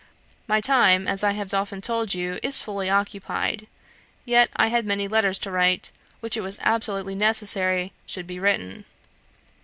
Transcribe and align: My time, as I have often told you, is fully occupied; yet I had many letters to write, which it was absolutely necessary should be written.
My 0.47 0.61
time, 0.61 1.07
as 1.07 1.23
I 1.23 1.33
have 1.33 1.53
often 1.53 1.79
told 1.79 2.15
you, 2.15 2.39
is 2.41 2.63
fully 2.63 2.89
occupied; 2.89 3.67
yet 4.25 4.49
I 4.55 4.69
had 4.69 4.83
many 4.83 5.07
letters 5.07 5.37
to 5.37 5.51
write, 5.51 5.91
which 6.21 6.35
it 6.35 6.41
was 6.41 6.57
absolutely 6.63 7.13
necessary 7.13 7.93
should 8.07 8.25
be 8.25 8.39
written. 8.39 8.85